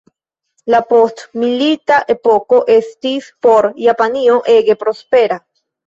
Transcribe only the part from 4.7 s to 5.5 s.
prospera.